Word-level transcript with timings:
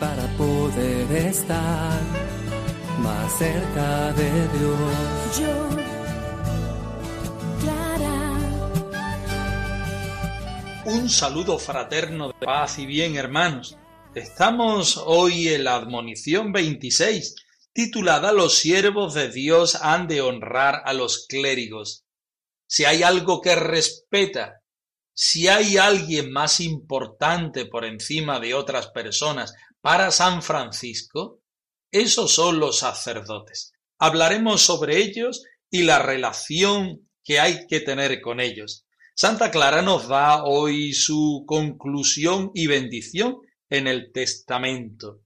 Para 0.00 0.26
poder 0.38 1.12
estar 1.12 2.00
más 3.00 3.38
cerca 3.38 4.12
de 4.14 4.48
Dios. 4.48 5.38
Yo, 5.38 5.68
Clara, 7.60 8.38
Un 10.86 11.10
saludo 11.10 11.58
fraterno 11.58 12.28
de 12.28 12.34
paz 12.46 12.78
y 12.78 12.86
bien, 12.86 13.16
hermanos. 13.16 13.76
Estamos 14.14 14.96
hoy 14.96 15.48
en 15.48 15.64
la 15.64 15.76
admonición 15.76 16.50
26, 16.50 17.34
titulada 17.74 18.32
Los 18.32 18.54
siervos 18.54 19.12
de 19.12 19.28
Dios 19.28 19.76
han 19.76 20.08
de 20.08 20.22
honrar 20.22 20.80
a 20.86 20.94
los 20.94 21.26
clérigos. 21.28 22.06
Si 22.66 22.86
hay 22.86 23.02
algo 23.02 23.42
que 23.42 23.54
respeta, 23.54 24.62
si 25.12 25.48
hay 25.48 25.76
alguien 25.76 26.32
más 26.32 26.60
importante 26.60 27.66
por 27.66 27.84
encima 27.84 28.40
de 28.40 28.54
otras 28.54 28.88
personas 28.88 29.52
para 29.80 30.10
San 30.10 30.42
Francisco, 30.42 31.42
esos 31.90 32.32
son 32.32 32.58
los 32.58 32.78
sacerdotes. 32.78 33.72
Hablaremos 33.98 34.62
sobre 34.62 34.98
ellos 34.98 35.44
y 35.70 35.82
la 35.82 35.98
relación 35.98 37.08
que 37.24 37.40
hay 37.40 37.66
que 37.66 37.80
tener 37.80 38.20
con 38.20 38.40
ellos. 38.40 38.86
Santa 39.14 39.50
Clara 39.50 39.82
nos 39.82 40.08
da 40.08 40.44
hoy 40.44 40.92
su 40.92 41.44
conclusión 41.46 42.50
y 42.54 42.66
bendición 42.66 43.38
en 43.68 43.86
el 43.86 44.12
testamento. 44.12 45.22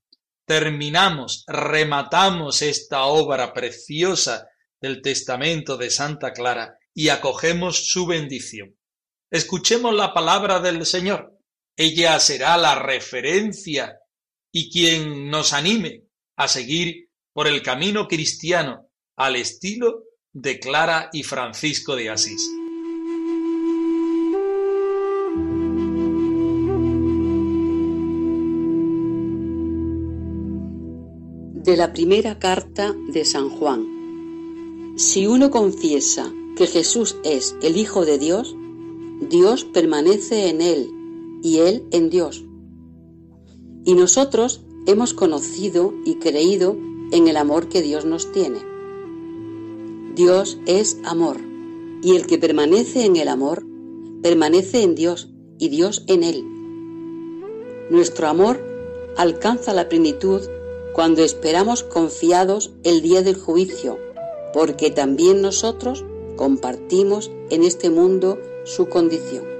Terminamos, 0.46 1.44
rematamos 1.46 2.60
esta 2.62 3.04
obra 3.04 3.52
preciosa 3.52 4.48
del 4.80 5.00
testamento 5.00 5.76
de 5.76 5.90
Santa 5.90 6.32
Clara 6.32 6.78
y 6.92 7.08
acogemos 7.08 7.88
su 7.88 8.06
bendición. 8.06 8.76
Escuchemos 9.30 9.94
la 9.94 10.12
palabra 10.12 10.60
del 10.60 10.84
Señor. 10.84 11.38
Ella 11.76 12.20
será 12.20 12.56
la 12.56 12.74
referencia 12.74 13.98
y 14.56 14.70
quien 14.70 15.30
nos 15.30 15.52
anime 15.52 16.04
a 16.36 16.46
seguir 16.46 17.08
por 17.32 17.48
el 17.48 17.60
camino 17.60 18.06
cristiano 18.06 18.88
al 19.16 19.34
estilo 19.34 20.04
de 20.32 20.60
Clara 20.60 21.10
y 21.12 21.24
Francisco 21.24 21.96
de 21.96 22.08
Asís. 22.08 22.48
De 31.64 31.76
la 31.76 31.92
primera 31.92 32.38
carta 32.38 32.94
de 33.08 33.24
San 33.24 33.50
Juan. 33.50 34.94
Si 34.96 35.26
uno 35.26 35.50
confiesa 35.50 36.32
que 36.56 36.68
Jesús 36.68 37.16
es 37.24 37.56
el 37.60 37.76
Hijo 37.76 38.04
de 38.04 38.18
Dios, 38.18 38.54
Dios 39.28 39.64
permanece 39.64 40.48
en 40.48 40.60
él 40.60 40.90
y 41.42 41.58
él 41.58 41.88
en 41.90 42.08
Dios. 42.08 42.44
Y 43.84 43.94
nosotros 43.94 44.62
hemos 44.86 45.14
conocido 45.14 45.94
y 46.04 46.16
creído 46.16 46.76
en 47.12 47.28
el 47.28 47.36
amor 47.36 47.68
que 47.68 47.82
Dios 47.82 48.04
nos 48.04 48.32
tiene. 48.32 48.58
Dios 50.14 50.58
es 50.66 50.98
amor, 51.04 51.38
y 52.02 52.16
el 52.16 52.26
que 52.26 52.38
permanece 52.38 53.04
en 53.04 53.16
el 53.16 53.28
amor, 53.28 53.64
permanece 54.22 54.82
en 54.82 54.94
Dios 54.94 55.28
y 55.58 55.68
Dios 55.68 56.04
en 56.06 56.22
él. 56.22 56.44
Nuestro 57.90 58.28
amor 58.28 58.64
alcanza 59.16 59.74
la 59.74 59.88
plenitud 59.88 60.42
cuando 60.92 61.22
esperamos 61.22 61.82
confiados 61.82 62.72
el 62.84 63.02
día 63.02 63.22
del 63.22 63.36
juicio, 63.36 63.98
porque 64.52 64.90
también 64.90 65.42
nosotros 65.42 66.04
compartimos 66.36 67.30
en 67.50 67.64
este 67.64 67.90
mundo 67.90 68.38
su 68.64 68.88
condición. 68.88 69.53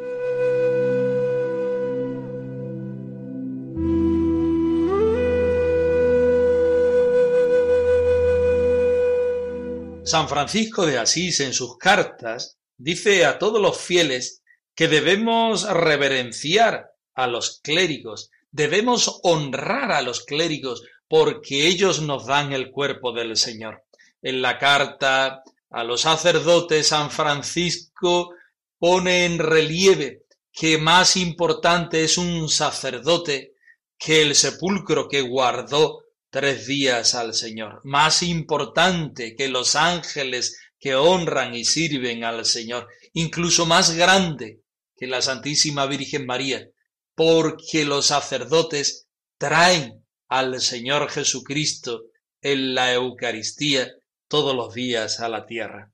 San 10.15 10.29
Francisco 10.29 10.87
de 10.87 10.97
Asís 10.97 11.41
en 11.41 11.53
sus 11.53 11.77
cartas 11.77 12.57
dice 12.77 13.27
a 13.27 13.37
todos 13.37 13.61
los 13.61 13.77
fieles 13.77 14.45
que 14.73 14.87
debemos 14.87 15.69
reverenciar 15.69 16.93
a 17.17 17.27
los 17.27 17.59
clérigos, 17.65 18.31
debemos 18.53 19.19
honrar 19.25 19.91
a 19.91 20.03
los 20.03 20.25
clérigos 20.25 20.85
porque 21.09 21.67
ellos 21.67 22.01
nos 22.01 22.27
dan 22.27 22.53
el 22.53 22.71
cuerpo 22.71 23.11
del 23.11 23.37
Señor. 23.37 23.87
En 24.23 24.41
la 24.41 24.57
carta 24.57 25.43
a 25.69 25.83
los 25.83 26.03
sacerdotes 26.03 26.87
San 26.87 27.11
Francisco 27.11 28.37
pone 28.79 29.25
en 29.25 29.41
relieve 29.41 30.27
que 30.53 30.79
más 30.79 31.17
importante 31.17 32.05
es 32.05 32.19
un 32.19 32.49
sacerdote 32.49 33.55
que 33.99 34.23
el 34.23 34.37
sepulcro 34.37 35.09
que 35.09 35.23
guardó 35.23 36.04
tres 36.35 36.67
días 36.67 37.15
al 37.15 37.33
Señor, 37.33 37.81
más 37.85 38.25
importante 38.25 39.37
que 39.37 39.47
los 39.47 39.77
ángeles 39.77 40.59
que 40.81 40.97
honran 40.97 41.55
y 41.55 41.65
sirven 41.65 42.25
al 42.25 42.45
Señor, 42.45 42.89
incluso 43.13 43.67
más 43.67 43.95
grande 43.95 44.61
que 44.97 45.07
la 45.07 45.23
Santísima 45.23 45.87
Virgen 45.87 46.27
María, 46.27 46.69
porque 47.15 47.85
los 47.85 48.07
sacerdotes 48.07 49.07
traen 49.39 50.05
al 50.27 50.61
Señor 50.61 51.09
Jesucristo 51.09 52.07
en 52.43 52.75
la 52.75 52.93
Eucaristía 52.93 53.93
todos 54.27 54.57
los 54.57 54.75
días 54.75 55.21
a 55.21 55.29
la 55.29 55.47
tierra. 55.47 55.93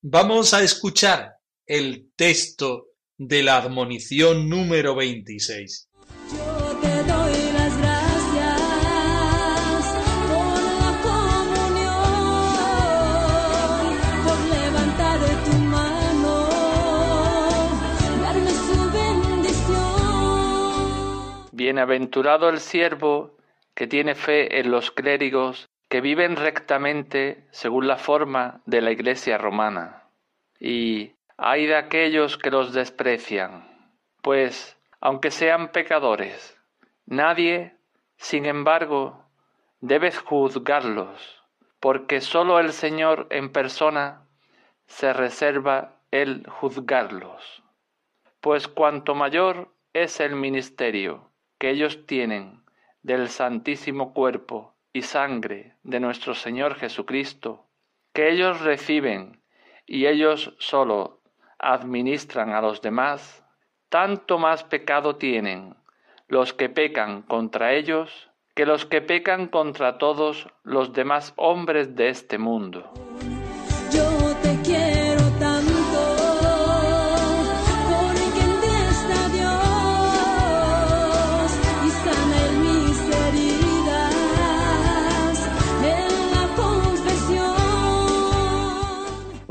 Vamos 0.00 0.54
a 0.54 0.62
escuchar 0.62 1.38
el 1.66 2.12
texto 2.14 2.86
de 3.16 3.42
la 3.42 3.56
admonición 3.56 4.48
número 4.48 4.94
26. 4.94 5.88
Bienaventurado 21.72 22.50
el 22.50 22.60
siervo 22.60 23.34
que 23.74 23.86
tiene 23.86 24.14
fe 24.14 24.60
en 24.60 24.70
los 24.70 24.90
clérigos 24.90 25.70
que 25.88 26.02
viven 26.02 26.36
rectamente 26.36 27.46
según 27.50 27.86
la 27.86 27.96
forma 27.96 28.60
de 28.66 28.82
la 28.82 28.90
Iglesia 28.90 29.38
romana. 29.38 30.02
Y 30.60 31.14
hay 31.38 31.64
de 31.64 31.76
aquellos 31.76 32.36
que 32.36 32.50
los 32.50 32.74
desprecian, 32.74 33.90
pues, 34.20 34.78
aunque 35.00 35.30
sean 35.30 35.72
pecadores, 35.72 36.58
nadie, 37.06 37.74
sin 38.18 38.44
embargo, 38.44 39.24
debe 39.80 40.12
juzgarlos, 40.12 41.42
porque 41.80 42.20
sólo 42.20 42.60
el 42.60 42.74
Señor 42.74 43.28
en 43.30 43.50
persona 43.50 44.26
se 44.84 45.14
reserva 45.14 45.96
el 46.10 46.46
juzgarlos. 46.46 47.62
Pues 48.42 48.68
cuanto 48.68 49.14
mayor 49.14 49.72
es 49.94 50.20
el 50.20 50.36
ministerio 50.36 51.31
que 51.62 51.70
ellos 51.70 52.06
tienen 52.06 52.64
del 53.04 53.28
santísimo 53.28 54.12
cuerpo 54.12 54.74
y 54.92 55.02
sangre 55.02 55.76
de 55.84 56.00
nuestro 56.00 56.34
Señor 56.34 56.74
Jesucristo, 56.74 57.68
que 58.12 58.32
ellos 58.32 58.62
reciben 58.62 59.40
y 59.86 60.06
ellos 60.06 60.56
solo 60.58 61.20
administran 61.60 62.50
a 62.50 62.60
los 62.60 62.82
demás, 62.82 63.44
tanto 63.90 64.38
más 64.38 64.64
pecado 64.64 65.14
tienen 65.14 65.76
los 66.26 66.52
que 66.52 66.68
pecan 66.68 67.22
contra 67.22 67.74
ellos 67.74 68.28
que 68.56 68.66
los 68.66 68.84
que 68.84 69.00
pecan 69.00 69.46
contra 69.46 69.98
todos 69.98 70.48
los 70.64 70.92
demás 70.92 71.32
hombres 71.36 71.94
de 71.94 72.08
este 72.08 72.38
mundo. 72.38 72.92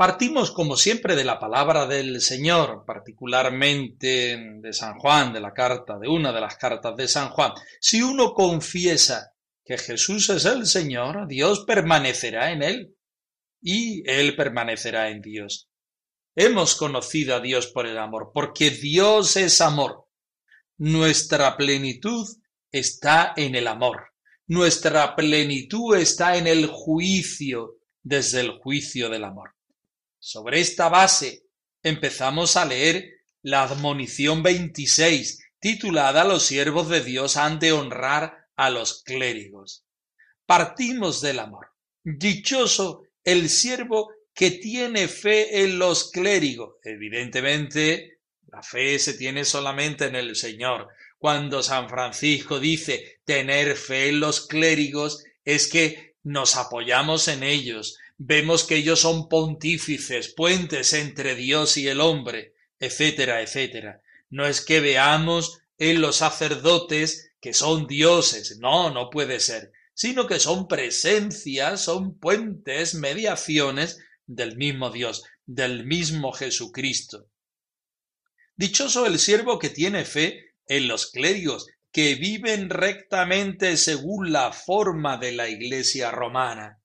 Partimos, 0.02 0.50
como 0.50 0.76
siempre, 0.76 1.14
de 1.14 1.22
la 1.22 1.38
palabra 1.38 1.86
del 1.86 2.20
Señor, 2.20 2.82
particularmente 2.84 4.36
de 4.60 4.72
San 4.72 4.98
Juan, 4.98 5.32
de 5.32 5.40
la 5.40 5.54
carta, 5.54 5.96
de 5.96 6.08
una 6.08 6.32
de 6.32 6.40
las 6.40 6.56
cartas 6.56 6.96
de 6.96 7.06
San 7.06 7.28
Juan. 7.28 7.52
Si 7.80 8.02
uno 8.02 8.34
confiesa 8.34 9.32
que 9.64 9.78
Jesús 9.78 10.28
es 10.30 10.44
el 10.44 10.66
Señor, 10.66 11.28
Dios 11.28 11.60
permanecerá 11.64 12.50
en 12.50 12.64
él 12.64 12.96
y 13.60 14.02
él 14.10 14.34
permanecerá 14.34 15.08
en 15.08 15.22
Dios. 15.22 15.70
Hemos 16.34 16.74
conocido 16.74 17.36
a 17.36 17.40
Dios 17.40 17.68
por 17.68 17.86
el 17.86 17.96
amor, 17.96 18.32
porque 18.34 18.70
Dios 18.70 19.36
es 19.36 19.60
amor. 19.60 20.08
Nuestra 20.78 21.56
plenitud 21.56 22.26
está 22.72 23.34
en 23.36 23.54
el 23.54 23.68
amor. 23.68 24.08
Nuestra 24.48 25.14
plenitud 25.14 25.94
está 25.94 26.36
en 26.36 26.48
el 26.48 26.66
juicio, 26.66 27.76
desde 28.02 28.40
el 28.40 28.58
juicio 28.58 29.08
del 29.08 29.22
amor. 29.22 29.54
Sobre 30.24 30.60
esta 30.60 30.88
base 30.88 31.46
empezamos 31.82 32.56
a 32.56 32.64
leer 32.64 33.24
la 33.42 33.64
admonición 33.64 34.44
26, 34.44 35.42
titulada 35.58 36.22
Los 36.22 36.44
siervos 36.44 36.88
de 36.88 37.02
Dios 37.02 37.36
han 37.36 37.58
de 37.58 37.72
honrar 37.72 38.46
a 38.54 38.70
los 38.70 39.02
clérigos. 39.02 39.84
Partimos 40.46 41.22
del 41.22 41.40
amor. 41.40 41.72
Dichoso 42.04 43.02
el 43.24 43.50
siervo 43.50 44.12
que 44.32 44.52
tiene 44.52 45.08
fe 45.08 45.64
en 45.64 45.80
los 45.80 46.12
clérigos. 46.12 46.76
Evidentemente, 46.84 48.20
la 48.46 48.62
fe 48.62 49.00
se 49.00 49.14
tiene 49.14 49.44
solamente 49.44 50.04
en 50.04 50.14
el 50.14 50.36
Señor. 50.36 50.86
Cuando 51.18 51.64
San 51.64 51.88
Francisco 51.88 52.60
dice 52.60 53.18
tener 53.24 53.76
fe 53.76 54.10
en 54.10 54.20
los 54.20 54.46
clérigos, 54.46 55.24
es 55.44 55.66
que 55.66 56.14
nos 56.22 56.54
apoyamos 56.54 57.26
en 57.26 57.42
ellos, 57.42 57.98
vemos 58.24 58.62
que 58.64 58.76
ellos 58.76 59.00
son 59.00 59.28
pontífices, 59.28 60.32
puentes 60.32 60.92
entre 60.92 61.34
Dios 61.34 61.76
y 61.76 61.88
el 61.88 62.00
hombre, 62.00 62.54
etcétera, 62.78 63.42
etcétera. 63.42 64.00
No 64.30 64.46
es 64.46 64.60
que 64.60 64.80
veamos 64.80 65.58
en 65.76 66.00
los 66.00 66.16
sacerdotes 66.16 67.32
que 67.40 67.52
son 67.52 67.88
dioses, 67.88 68.58
no, 68.60 68.90
no 68.90 69.10
puede 69.10 69.40
ser, 69.40 69.72
sino 69.92 70.28
que 70.28 70.38
son 70.38 70.68
presencias, 70.68 71.82
son 71.82 72.16
puentes, 72.18 72.94
mediaciones 72.94 73.98
del 74.26 74.56
mismo 74.56 74.90
Dios, 74.90 75.24
del 75.44 75.84
mismo 75.84 76.32
Jesucristo. 76.32 77.28
Dichoso 78.54 79.04
el 79.04 79.18
siervo 79.18 79.58
que 79.58 79.70
tiene 79.70 80.04
fe 80.04 80.54
en 80.68 80.86
los 80.86 81.10
clérigos, 81.10 81.66
que 81.90 82.14
viven 82.14 82.70
rectamente 82.70 83.76
según 83.76 84.32
la 84.32 84.52
forma 84.52 85.16
de 85.16 85.32
la 85.32 85.48
Iglesia 85.48 86.12
romana. 86.12 86.81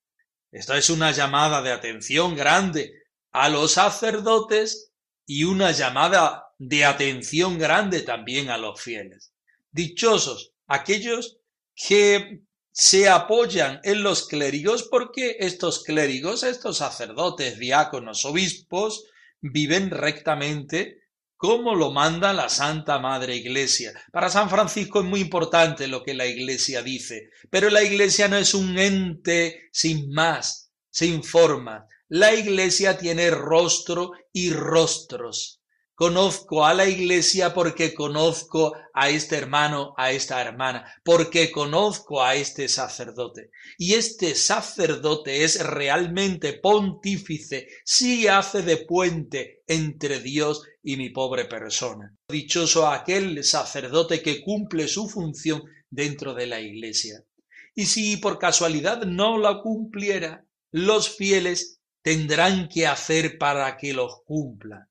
Esta 0.51 0.77
es 0.77 0.89
una 0.89 1.11
llamada 1.11 1.61
de 1.61 1.71
atención 1.71 2.35
grande 2.35 2.93
a 3.31 3.49
los 3.49 3.73
sacerdotes 3.73 4.91
y 5.25 5.43
una 5.43 5.71
llamada 5.71 6.53
de 6.57 6.85
atención 6.85 7.57
grande 7.57 8.01
también 8.01 8.49
a 8.49 8.57
los 8.57 8.81
fieles. 8.81 9.33
Dichosos 9.71 10.53
aquellos 10.67 11.39
que 11.75 12.41
se 12.71 13.09
apoyan 13.09 13.79
en 13.83 14.03
los 14.03 14.27
clérigos 14.27 14.83
porque 14.83 15.37
estos 15.39 15.83
clérigos, 15.83 16.43
estos 16.43 16.77
sacerdotes, 16.77 17.57
diáconos, 17.59 18.23
obispos, 18.25 19.05
viven 19.41 19.89
rectamente 19.89 21.01
como 21.37 21.75
lo 21.75 21.91
manda 21.91 22.33
la 22.33 22.49
Santa 22.49 22.99
Madre 22.99 23.35
Iglesia. 23.35 23.93
Para 24.11 24.29
San 24.29 24.49
Francisco 24.49 24.99
es 24.99 25.05
muy 25.05 25.21
importante 25.21 25.87
lo 25.87 26.03
que 26.03 26.15
la 26.15 26.25
Iglesia 26.25 26.81
dice, 26.81 27.29
pero 27.49 27.69
la 27.69 27.83
Iglesia 27.83 28.27
no 28.27 28.37
es 28.37 28.53
un 28.53 28.77
ente 28.77 29.69
sin 29.71 30.11
más, 30.11 30.71
sin 30.89 31.23
forma. 31.23 31.87
La 32.09 32.33
Iglesia 32.33 32.97
tiene 32.97 33.29
rostro 33.29 34.11
y 34.33 34.51
rostros. 34.51 35.61
Conozco 35.99 36.63
a 36.63 36.75
la 36.75 36.87
iglesia 36.87 37.55
porque 37.55 37.95
conozco 37.95 38.75
a 38.93 39.09
este 39.09 39.35
hermano, 39.35 39.95
a 39.97 40.11
esta 40.11 40.39
hermana, 40.39 40.85
porque 41.03 41.49
conozco 41.49 42.21
a 42.21 42.35
este 42.35 42.69
sacerdote. 42.69 43.49
Y 43.79 43.95
este 43.95 44.35
sacerdote 44.35 45.43
es 45.43 45.59
realmente 45.59 46.53
pontífice, 46.53 47.67
sí 47.83 48.27
hace 48.27 48.61
de 48.61 48.77
puente 48.77 49.63
entre 49.65 50.19
Dios 50.19 50.61
y 50.83 50.97
mi 50.97 51.09
pobre 51.09 51.45
persona. 51.45 52.15
Dichoso 52.29 52.87
aquel 52.87 53.43
sacerdote 53.43 54.21
que 54.21 54.43
cumple 54.43 54.87
su 54.87 55.09
función 55.09 55.63
dentro 55.89 56.35
de 56.35 56.45
la 56.45 56.61
iglesia. 56.61 57.23
Y 57.73 57.87
si 57.87 58.17
por 58.17 58.37
casualidad 58.37 59.01
no 59.01 59.39
la 59.39 59.63
cumpliera, 59.63 60.45
los 60.69 61.09
fieles 61.09 61.79
tendrán 62.03 62.69
que 62.69 62.85
hacer 62.85 63.39
para 63.39 63.77
que 63.77 63.93
los 63.93 64.21
cumpla 64.25 64.87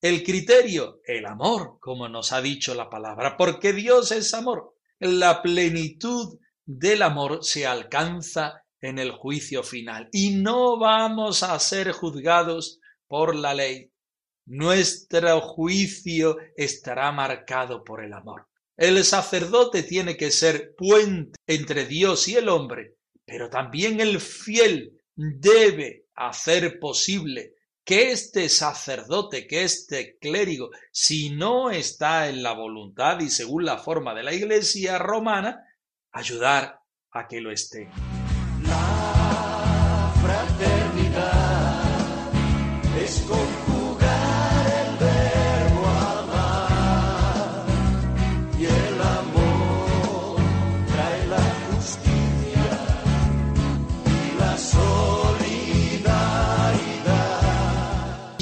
el 0.00 0.22
criterio, 0.22 1.00
el 1.04 1.26
amor, 1.26 1.78
como 1.80 2.08
nos 2.08 2.32
ha 2.32 2.40
dicho 2.40 2.74
la 2.74 2.90
palabra, 2.90 3.36
porque 3.36 3.72
Dios 3.72 4.12
es 4.12 4.34
amor. 4.34 4.74
La 4.98 5.42
plenitud 5.42 6.38
del 6.64 7.02
amor 7.02 7.44
se 7.44 7.66
alcanza 7.66 8.62
en 8.80 8.98
el 8.98 9.10
juicio 9.10 9.62
final 9.62 10.08
y 10.12 10.30
no 10.30 10.78
vamos 10.78 11.42
a 11.42 11.58
ser 11.58 11.92
juzgados 11.92 12.80
por 13.06 13.34
la 13.34 13.54
ley. 13.54 13.90
Nuestro 14.46 15.40
juicio 15.40 16.36
estará 16.56 17.10
marcado 17.12 17.82
por 17.82 18.04
el 18.04 18.12
amor. 18.12 18.48
El 18.76 19.02
sacerdote 19.04 19.82
tiene 19.82 20.16
que 20.16 20.30
ser 20.30 20.74
puente 20.76 21.38
entre 21.46 21.86
Dios 21.86 22.28
y 22.28 22.36
el 22.36 22.48
hombre, 22.48 22.96
pero 23.24 23.48
también 23.48 24.00
el 24.00 24.20
fiel 24.20 25.00
debe 25.14 26.06
hacer 26.14 26.78
posible 26.78 27.55
que 27.86 28.10
este 28.10 28.48
sacerdote, 28.48 29.46
que 29.46 29.62
este 29.62 30.18
clérigo, 30.18 30.70
si 30.90 31.30
no 31.30 31.70
está 31.70 32.28
en 32.28 32.42
la 32.42 32.52
voluntad 32.52 33.20
y 33.20 33.30
según 33.30 33.64
la 33.64 33.78
forma 33.78 34.12
de 34.12 34.24
la 34.24 34.34
Iglesia 34.34 34.98
romana, 34.98 35.64
ayudar 36.10 36.80
a 37.12 37.28
que 37.28 37.40
lo 37.40 37.52
esté. 37.52 37.88
La 38.64 40.12
fraternidad 40.20 41.84
es 43.00 43.20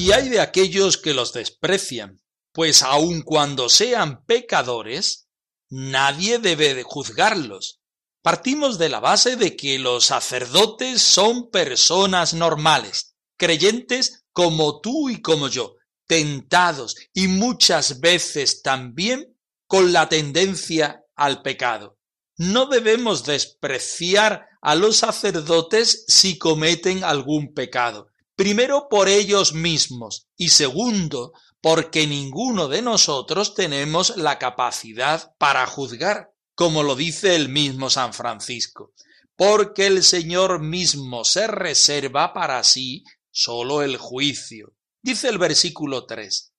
Y 0.04 0.12
hay 0.12 0.28
de 0.28 0.42
aquellos 0.42 0.98
que 0.98 1.14
los 1.14 1.32
desprecian, 1.32 2.20
pues 2.52 2.82
aun 2.82 3.22
cuando 3.22 3.70
sean 3.70 4.22
pecadores, 4.26 5.30
nadie 5.70 6.38
debe 6.38 6.74
de 6.74 6.82
juzgarlos. 6.82 7.80
Partimos 8.20 8.76
de 8.76 8.90
la 8.90 9.00
base 9.00 9.36
de 9.36 9.56
que 9.56 9.78
los 9.78 10.04
sacerdotes 10.04 11.00
son 11.00 11.50
personas 11.50 12.34
normales, 12.34 13.16
creyentes 13.38 14.26
como 14.30 14.82
tú 14.82 15.08
y 15.08 15.22
como 15.22 15.48
yo, 15.48 15.76
tentados 16.06 16.96
y 17.14 17.28
muchas 17.28 18.00
veces 18.00 18.60
también 18.60 19.38
con 19.66 19.94
la 19.94 20.10
tendencia 20.10 21.02
al 21.16 21.40
pecado. 21.40 21.96
No 22.36 22.66
debemos 22.66 23.24
despreciar 23.24 24.48
a 24.60 24.74
los 24.74 24.98
sacerdotes 24.98 26.04
si 26.08 26.36
cometen 26.36 27.04
algún 27.04 27.54
pecado, 27.54 28.10
Primero 28.36 28.88
por 28.88 29.08
ellos 29.08 29.52
mismos 29.54 30.26
y 30.36 30.48
segundo 30.48 31.32
porque 31.60 32.06
ninguno 32.06 32.68
de 32.68 32.82
nosotros 32.82 33.54
tenemos 33.54 34.16
la 34.16 34.38
capacidad 34.38 35.34
para 35.38 35.66
juzgar, 35.66 36.32
como 36.54 36.82
lo 36.82 36.96
dice 36.96 37.36
el 37.36 37.48
mismo 37.48 37.90
San 37.90 38.12
Francisco, 38.12 38.92
porque 39.36 39.86
el 39.86 40.02
Señor 40.02 40.60
mismo 40.60 41.24
se 41.24 41.46
reserva 41.46 42.34
para 42.34 42.62
sí 42.64 43.04
solo 43.30 43.82
el 43.82 43.96
juicio. 43.96 44.74
Dice 45.00 45.28
el 45.28 45.38
versículo 45.38 46.04
3. 46.04 46.52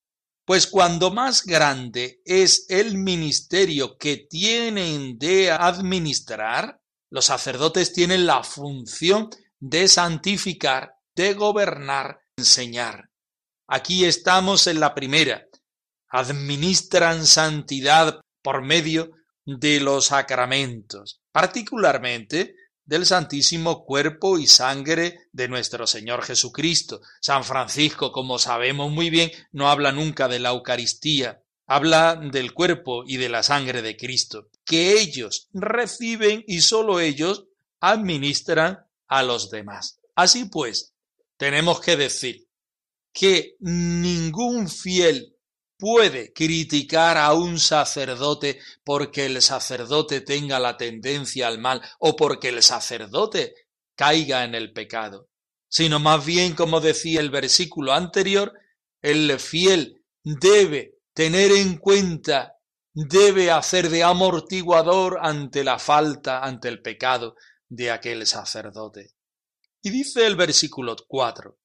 Pues 0.46 0.68
cuando 0.68 1.12
más 1.12 1.44
grande 1.44 2.22
es 2.24 2.68
el 2.70 2.98
ministerio 2.98 3.98
que 3.98 4.18
tienen 4.18 5.18
de 5.18 5.52
administrar, 5.52 6.80
los 7.10 7.26
sacerdotes 7.26 7.92
tienen 7.94 8.26
la 8.26 8.44
función 8.44 9.30
de 9.60 9.88
santificar 9.88 10.95
de 11.16 11.34
gobernar, 11.34 12.20
enseñar. 12.38 13.10
Aquí 13.68 14.06
estamos 14.06 14.68
en 14.68 14.80
la 14.80 14.94
primera. 14.94 15.46
Administran 16.10 17.26
santidad 17.26 18.20
por 18.42 18.62
medio 18.62 19.12
de 19.46 19.80
los 19.80 20.08
sacramentos, 20.08 21.22
particularmente 21.32 22.56
del 22.84 23.06
Santísimo 23.06 23.84
Cuerpo 23.84 24.38
y 24.38 24.48
Sangre 24.48 25.18
de 25.32 25.48
nuestro 25.48 25.88
Señor 25.88 26.24
Jesucristo. 26.24 27.02
San 27.22 27.44
Francisco, 27.44 28.12
como 28.12 28.38
sabemos 28.38 28.92
muy 28.92 29.10
bien, 29.10 29.32
no 29.52 29.70
habla 29.70 29.92
nunca 29.92 30.28
de 30.28 30.40
la 30.40 30.50
Eucaristía, 30.50 31.42
habla 31.66 32.16
del 32.16 32.54
cuerpo 32.54 33.04
y 33.08 33.18
de 33.18 33.30
la 33.30 33.42
sangre 33.42 33.82
de 33.82 33.98
Cristo, 33.98 34.50
que 34.64 35.00
ellos 35.00 35.50
reciben 35.54 36.44
y 36.48 36.62
sólo 36.62 37.00
ellos 37.00 37.46
administran 37.80 38.86
a 39.08 39.24
los 39.24 39.50
demás. 39.50 40.00
Así 40.16 40.46
pues, 40.46 40.95
tenemos 41.38 41.80
que 41.82 41.98
decir 41.98 42.48
que 43.14 43.56
ningún 43.60 44.70
fiel 44.70 45.36
puede 45.78 46.34
criticar 46.34 47.18
a 47.18 47.34
un 47.34 47.60
sacerdote 47.60 48.60
porque 48.84 49.26
el 49.26 49.42
sacerdote 49.42 50.22
tenga 50.22 50.60
la 50.60 50.78
tendencia 50.78 51.48
al 51.48 51.60
mal 51.60 51.82
o 52.00 52.16
porque 52.16 52.50
el 52.50 52.62
sacerdote 52.64 53.56
caiga 53.96 54.44
en 54.44 54.56
el 54.56 54.74
pecado, 54.74 55.30
sino 55.70 56.00
más 56.00 56.26
bien, 56.26 56.54
como 56.54 56.82
decía 56.82 57.20
el 57.20 57.30
versículo 57.30 57.94
anterior, 57.94 58.54
el 59.02 59.40
fiel 59.40 60.04
debe 60.24 60.96
tener 61.14 61.52
en 61.52 61.78
cuenta, 61.78 62.56
debe 62.94 63.52
hacer 63.52 63.90
de 63.90 64.04
amortiguador 64.04 65.20
ante 65.22 65.64
la 65.64 65.80
falta, 65.80 66.40
ante 66.40 66.68
el 66.68 66.82
pecado 66.82 67.36
de 67.70 67.92
aquel 67.92 68.26
sacerdote. 68.26 69.15
Y 69.86 69.92
dice 69.92 70.26
el 70.26 70.36
versículo 70.36 70.96
4, 71.08 71.60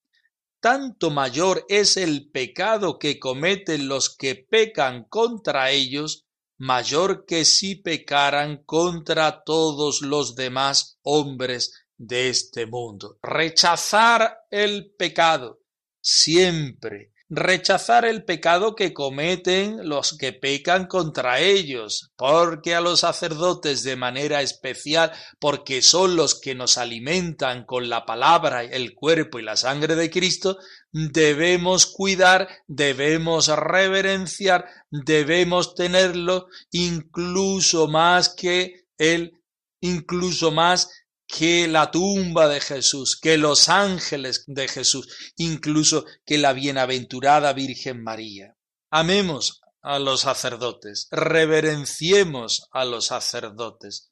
tanto 0.60 1.08
mayor 1.08 1.64
es 1.70 1.96
el 1.96 2.30
pecado 2.30 2.98
que 2.98 3.18
cometen 3.18 3.88
los 3.88 4.14
que 4.14 4.34
pecan 4.34 5.04
contra 5.04 5.70
ellos, 5.70 6.26
mayor 6.58 7.24
que 7.24 7.46
si 7.46 7.76
pecaran 7.76 8.62
contra 8.64 9.42
todos 9.42 10.02
los 10.02 10.34
demás 10.34 10.98
hombres 11.00 11.86
de 11.96 12.28
este 12.28 12.66
mundo. 12.66 13.18
Rechazar 13.22 14.40
el 14.50 14.92
pecado 14.98 15.62
siempre 16.02 17.09
rechazar 17.30 18.04
el 18.04 18.24
pecado 18.24 18.74
que 18.74 18.92
cometen 18.92 19.88
los 19.88 20.18
que 20.18 20.32
pecan 20.32 20.86
contra 20.86 21.38
ellos, 21.38 22.10
porque 22.16 22.74
a 22.74 22.80
los 22.80 23.00
sacerdotes 23.00 23.84
de 23.84 23.94
manera 23.94 24.42
especial, 24.42 25.12
porque 25.38 25.80
son 25.80 26.16
los 26.16 26.38
que 26.38 26.56
nos 26.56 26.76
alimentan 26.76 27.64
con 27.64 27.88
la 27.88 28.04
palabra, 28.04 28.64
el 28.64 28.94
cuerpo 28.94 29.38
y 29.38 29.44
la 29.44 29.56
sangre 29.56 29.94
de 29.94 30.10
Cristo, 30.10 30.58
debemos 30.90 31.86
cuidar, 31.86 32.48
debemos 32.66 33.46
reverenciar, 33.46 34.66
debemos 34.90 35.76
tenerlo 35.76 36.48
incluso 36.72 37.86
más 37.86 38.28
que 38.28 38.86
él, 38.98 39.40
incluso 39.80 40.50
más 40.50 40.90
que 41.30 41.68
la 41.68 41.90
tumba 41.90 42.48
de 42.48 42.60
Jesús, 42.60 43.18
que 43.18 43.38
los 43.38 43.68
ángeles 43.68 44.44
de 44.46 44.68
Jesús, 44.68 45.32
incluso 45.36 46.04
que 46.26 46.38
la 46.38 46.52
bienaventurada 46.52 47.52
Virgen 47.52 48.02
María. 48.02 48.56
Amemos 48.90 49.60
a 49.82 49.98
los 49.98 50.22
sacerdotes, 50.22 51.08
reverenciemos 51.10 52.68
a 52.72 52.84
los 52.84 53.06
sacerdotes, 53.06 54.10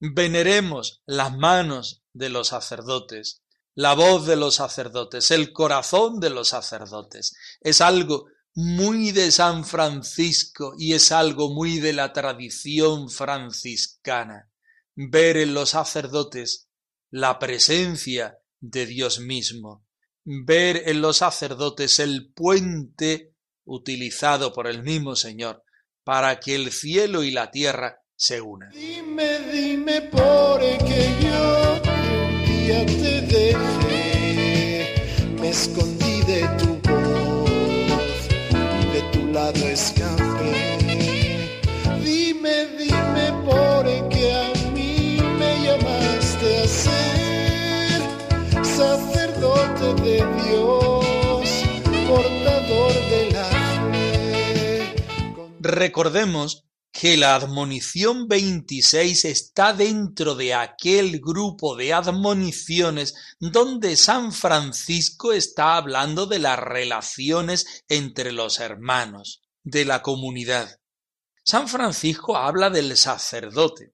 veneremos 0.00 1.02
las 1.04 1.36
manos 1.36 2.02
de 2.12 2.30
los 2.30 2.48
sacerdotes, 2.48 3.42
la 3.74 3.94
voz 3.94 4.26
de 4.26 4.36
los 4.36 4.54
sacerdotes, 4.54 5.30
el 5.30 5.52
corazón 5.52 6.20
de 6.20 6.30
los 6.30 6.48
sacerdotes. 6.48 7.36
Es 7.60 7.82
algo 7.82 8.26
muy 8.54 9.12
de 9.12 9.30
San 9.30 9.66
Francisco 9.66 10.72
y 10.78 10.94
es 10.94 11.12
algo 11.12 11.52
muy 11.52 11.78
de 11.80 11.92
la 11.92 12.14
tradición 12.14 13.10
franciscana 13.10 14.50
ver 14.96 15.36
en 15.36 15.54
los 15.54 15.70
sacerdotes 15.70 16.68
la 17.10 17.38
presencia 17.38 18.38
de 18.60 18.86
Dios 18.86 19.20
mismo, 19.20 19.86
ver 20.24 20.82
en 20.86 21.00
los 21.00 21.18
sacerdotes 21.18 22.00
el 22.00 22.32
puente 22.32 23.34
utilizado 23.64 24.52
por 24.52 24.66
el 24.66 24.82
mismo 24.82 25.14
Señor 25.14 25.62
para 26.02 26.40
que 26.40 26.54
el 26.54 26.72
cielo 26.72 27.22
y 27.22 27.30
la 27.30 27.50
tierra 27.50 28.00
se 28.16 28.40
unan. 28.40 28.70
Dime, 28.70 29.40
dime 29.52 30.02
por 30.02 30.60
qué 30.60 31.14
yo 31.20 31.82
un 32.24 32.44
día 32.46 32.86
te 32.86 33.56
me 35.40 35.50
escondí 35.50 36.22
de 36.22 36.48
tu 36.58 36.80
voz, 36.88 38.28
de 38.92 39.02
tu 39.12 39.26
lado 39.32 39.68
escapé. 39.68 40.35
Recordemos 55.66 56.64
que 56.92 57.16
la 57.16 57.34
admonición 57.34 58.28
26 58.28 59.24
está 59.24 59.72
dentro 59.72 60.36
de 60.36 60.54
aquel 60.54 61.20
grupo 61.20 61.74
de 61.74 61.92
admoniciones 61.92 63.16
donde 63.40 63.96
San 63.96 64.32
Francisco 64.32 65.32
está 65.32 65.76
hablando 65.76 66.26
de 66.26 66.38
las 66.38 66.58
relaciones 66.58 67.84
entre 67.88 68.30
los 68.30 68.60
hermanos, 68.60 69.42
de 69.64 69.84
la 69.84 70.02
comunidad. 70.02 70.78
San 71.44 71.66
Francisco 71.66 72.36
habla 72.36 72.70
del 72.70 72.96
sacerdote, 72.96 73.92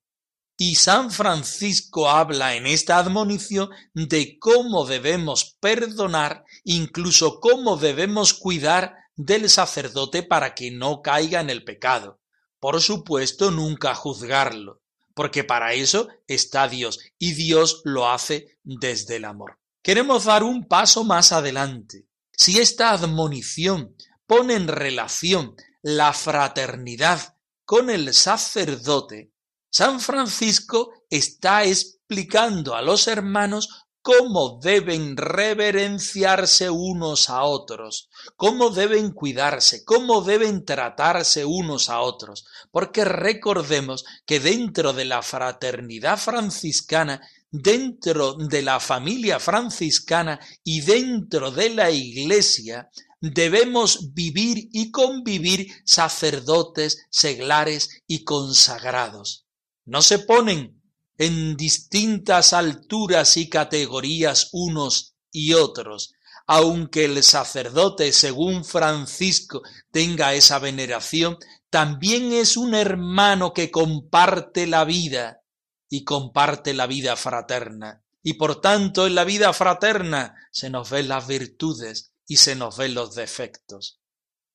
y 0.58 0.74
San 0.74 1.10
Francisco 1.10 2.10
habla 2.10 2.54
en 2.54 2.66
esta 2.66 2.98
admonición 2.98 3.70
de 3.94 4.38
cómo 4.38 4.84
debemos 4.84 5.56
perdonar, 5.58 6.44
incluso 6.64 7.40
cómo 7.40 7.78
debemos 7.78 8.34
cuidar 8.34 9.01
del 9.16 9.48
sacerdote 9.50 10.22
para 10.22 10.54
que 10.54 10.70
no 10.70 11.02
caiga 11.02 11.40
en 11.40 11.50
el 11.50 11.64
pecado. 11.64 12.20
Por 12.58 12.80
supuesto, 12.80 13.50
nunca 13.50 13.94
juzgarlo, 13.94 14.82
porque 15.14 15.44
para 15.44 15.74
eso 15.74 16.08
está 16.26 16.68
Dios, 16.68 17.00
y 17.18 17.32
Dios 17.32 17.82
lo 17.84 18.08
hace 18.10 18.58
desde 18.62 19.16
el 19.16 19.24
amor. 19.24 19.58
Queremos 19.82 20.24
dar 20.24 20.44
un 20.44 20.66
paso 20.66 21.04
más 21.04 21.32
adelante. 21.32 22.06
Si 22.32 22.60
esta 22.60 22.90
admonición 22.90 23.96
pone 24.26 24.54
en 24.54 24.68
relación 24.68 25.56
la 25.82 26.12
fraternidad 26.12 27.36
con 27.64 27.90
el 27.90 28.14
sacerdote, 28.14 29.32
San 29.70 30.00
Francisco 30.00 30.92
está 31.10 31.64
explicando 31.64 32.74
a 32.74 32.82
los 32.82 33.08
hermanos 33.08 33.86
cómo 34.02 34.58
deben 34.60 35.16
reverenciarse 35.16 36.68
unos 36.68 37.30
a 37.30 37.44
otros, 37.44 38.10
cómo 38.36 38.70
deben 38.70 39.12
cuidarse, 39.12 39.84
cómo 39.84 40.22
deben 40.22 40.64
tratarse 40.64 41.44
unos 41.44 41.88
a 41.88 42.00
otros, 42.00 42.44
porque 42.72 43.04
recordemos 43.04 44.04
que 44.26 44.40
dentro 44.40 44.92
de 44.92 45.04
la 45.04 45.22
fraternidad 45.22 46.18
franciscana, 46.18 47.20
dentro 47.50 48.34
de 48.34 48.62
la 48.62 48.80
familia 48.80 49.38
franciscana 49.38 50.40
y 50.64 50.80
dentro 50.80 51.52
de 51.52 51.70
la 51.70 51.90
iglesia, 51.90 52.90
debemos 53.20 54.12
vivir 54.12 54.68
y 54.72 54.90
convivir 54.90 55.68
sacerdotes, 55.84 57.06
seglares 57.08 58.02
y 58.08 58.24
consagrados. 58.24 59.46
No 59.84 60.02
se 60.02 60.18
ponen 60.18 60.81
en 61.18 61.56
distintas 61.56 62.52
alturas 62.52 63.36
y 63.36 63.48
categorías 63.48 64.48
unos 64.52 65.14
y 65.30 65.54
otros, 65.54 66.14
aunque 66.46 67.04
el 67.04 67.22
sacerdote, 67.22 68.12
según 68.12 68.64
Francisco, 68.64 69.62
tenga 69.90 70.34
esa 70.34 70.58
veneración, 70.58 71.38
también 71.70 72.32
es 72.32 72.56
un 72.56 72.74
hermano 72.74 73.54
que 73.54 73.70
comparte 73.70 74.66
la 74.66 74.84
vida 74.84 75.42
y 75.88 76.04
comparte 76.04 76.74
la 76.74 76.86
vida 76.86 77.16
fraterna. 77.16 78.02
Y 78.22 78.34
por 78.34 78.60
tanto 78.60 79.06
en 79.06 79.14
la 79.14 79.24
vida 79.24 79.52
fraterna 79.52 80.34
se 80.50 80.70
nos 80.70 80.90
ven 80.90 81.08
las 81.08 81.26
virtudes 81.26 82.12
y 82.26 82.36
se 82.36 82.54
nos 82.54 82.76
ven 82.76 82.94
los 82.94 83.14
defectos. 83.14 84.01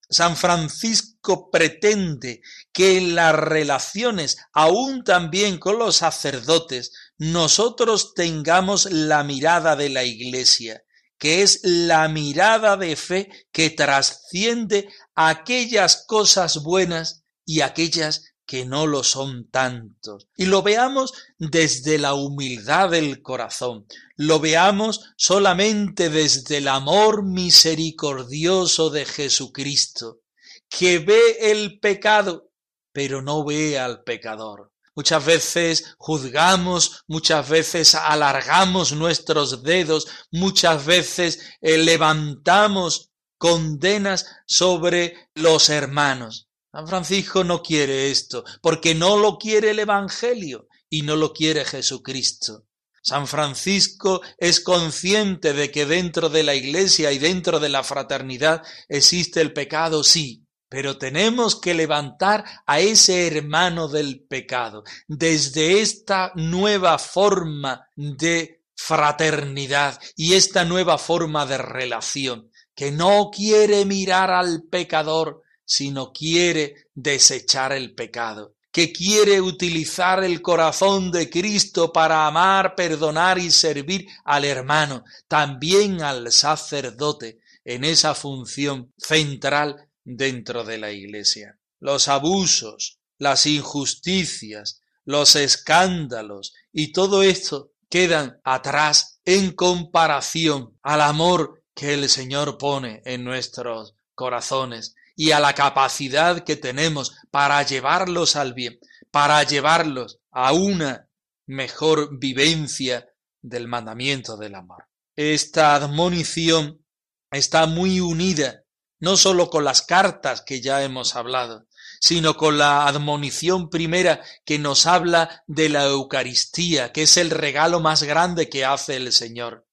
San 0.09 0.37
Francisco 0.37 1.49
pretende 1.51 2.41
que 2.71 2.97
en 2.97 3.15
las 3.15 3.35
relaciones, 3.35 4.37
aún 4.53 5.03
también 5.03 5.57
con 5.57 5.77
los 5.77 5.97
sacerdotes, 5.97 6.93
nosotros 7.17 8.13
tengamos 8.13 8.85
la 8.85 9.23
mirada 9.23 9.75
de 9.75 9.89
la 9.89 10.03
Iglesia, 10.03 10.83
que 11.17 11.41
es 11.41 11.59
la 11.63 12.07
mirada 12.07 12.77
de 12.77 12.95
fe 12.95 13.29
que 13.51 13.69
trasciende 13.69 14.89
aquellas 15.15 16.05
cosas 16.07 16.63
buenas 16.63 17.23
y 17.43 17.61
aquellas 17.61 18.35
que 18.47 18.65
no 18.65 18.87
lo 18.87 19.03
son 19.03 19.49
tantos. 19.51 20.27
Y 20.35 20.45
lo 20.45 20.63
veamos 20.63 21.13
desde 21.37 21.99
la 21.99 22.13
humildad 22.13 22.89
del 22.91 23.21
corazón, 23.21 23.85
lo 24.15 24.39
veamos 24.39 25.13
solamente 25.17 26.09
desde 26.09 26.57
el 26.57 26.69
amor 26.69 27.23
misericordioso 27.23 28.89
de 28.89 29.05
Jesucristo, 29.05 30.21
que 30.69 30.99
ve 30.99 31.51
el 31.51 31.79
pecado, 31.79 32.49
pero 32.93 33.21
no 33.21 33.43
ve 33.43 33.77
al 33.77 34.03
pecador. 34.03 34.71
Muchas 34.95 35.25
veces 35.25 35.95
juzgamos, 35.99 37.03
muchas 37.05 37.47
veces 37.47 37.95
alargamos 37.95 38.93
nuestros 38.93 39.61
dedos, 39.61 40.07
muchas 40.31 40.85
veces 40.85 41.39
eh, 41.61 41.77
levantamos 41.77 43.11
condenas 43.37 44.25
sobre 44.47 45.29
los 45.35 45.69
hermanos. 45.69 46.46
San 46.77 46.87
Francisco 46.87 47.43
no 47.43 47.63
quiere 47.63 48.11
esto, 48.11 48.43
porque 48.61 48.93
no 48.93 49.17
lo 49.17 49.39
quiere 49.39 49.71
el 49.71 49.79
Evangelio 49.79 50.67
y 50.91 51.01
no 51.01 51.15
lo 51.15 51.33
quiere 51.33 51.65
Jesucristo. 51.65 52.67
San 53.01 53.25
Francisco 53.25 54.21
es 54.37 54.59
consciente 54.59 55.53
de 55.53 55.71
que 55.71 55.87
dentro 55.87 56.29
de 56.29 56.43
la 56.43 56.53
Iglesia 56.53 57.11
y 57.11 57.17
dentro 57.17 57.59
de 57.59 57.69
la 57.69 57.83
fraternidad 57.83 58.61
existe 58.87 59.41
el 59.41 59.53
pecado, 59.53 60.03
sí, 60.03 60.45
pero 60.69 60.99
tenemos 60.99 61.59
que 61.59 61.73
levantar 61.73 62.45
a 62.67 62.79
ese 62.79 63.25
hermano 63.25 63.87
del 63.87 64.23
pecado 64.29 64.83
desde 65.07 65.81
esta 65.81 66.31
nueva 66.35 66.99
forma 66.99 67.87
de 67.95 68.61
fraternidad 68.75 69.99
y 70.15 70.35
esta 70.35 70.63
nueva 70.63 70.99
forma 70.99 71.47
de 71.47 71.57
relación, 71.57 72.51
que 72.75 72.91
no 72.91 73.31
quiere 73.35 73.83
mirar 73.85 74.29
al 74.29 74.61
pecador, 74.69 75.41
sino 75.67 76.13
quiere 76.13 76.87
desechar 76.95 77.73
el 77.73 77.93
pecado, 77.93 78.55
que 78.71 78.93
quiere 78.93 79.41
utilizar 79.41 80.23
el 80.23 80.41
corazón 80.41 81.11
de 81.11 81.29
Cristo 81.29 81.91
para 81.91 82.25
amar, 82.25 82.73
perdonar 82.73 83.37
y 83.37 83.51
servir 83.51 84.07
al 84.23 84.45
hermano, 84.45 85.03
también 85.27 86.01
al 86.01 86.31
sacerdote, 86.31 87.39
en 87.65 87.83
esa 87.83 88.15
función 88.15 88.93
central 88.97 89.89
dentro 90.05 90.63
de 90.63 90.77
la 90.77 90.91
Iglesia. 90.91 91.59
Los 91.81 92.07
abusos, 92.07 92.99
las 93.17 93.45
injusticias, 93.45 94.79
los 95.03 95.35
escándalos 95.35 96.53
y 96.71 96.93
todo 96.93 97.23
esto 97.23 97.73
quedan 97.89 98.39
atrás 98.45 99.19
en 99.25 99.51
comparación 99.51 100.77
al 100.81 101.01
amor 101.01 101.61
que 101.75 101.93
el 101.93 102.07
Señor 102.07 102.57
pone 102.57 103.01
en 103.03 103.25
nuestros 103.25 103.95
corazones 104.15 104.95
y 105.17 105.31
a 105.31 105.41
la 105.41 105.53
capacidad 105.53 106.45
que 106.45 106.55
tenemos 106.55 107.17
para 107.31 107.61
llevarlos 107.63 108.37
al 108.37 108.53
bien, 108.53 108.79
para 109.11 109.43
llevarlos 109.43 110.19
a 110.31 110.53
una 110.53 111.09
mejor 111.45 112.17
vivencia 112.17 113.09
del 113.41 113.67
mandamiento 113.67 114.37
del 114.37 114.55
amor. 114.55 114.85
Esta 115.15 115.75
admonición 115.75 116.85
está 117.31 117.65
muy 117.65 117.99
unida 117.99 118.63
no 118.99 119.15
sólo 119.15 119.49
con 119.49 119.63
las 119.63 119.81
cartas 119.81 120.41
que 120.41 120.61
ya 120.61 120.83
hemos 120.83 121.15
hablado, 121.15 121.67
sino 121.99 122.35
con 122.35 122.57
la 122.57 122.87
admonición 122.87 123.69
primera 123.69 124.21
que 124.45 124.59
nos 124.59 124.85
habla 124.85 125.43
de 125.47 125.69
la 125.69 125.85
Eucaristía, 125.85 126.91
que 126.91 127.03
es 127.03 127.17
el 127.17 127.29
regalo 127.29 127.79
más 127.79 128.03
grande 128.03 128.49
que 128.49 128.65
hace 128.65 128.95
el 128.95 129.11
Señor, 129.11 129.67